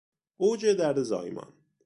اوج 0.37 0.65
درد 0.73 1.01
زایمان 1.03 1.53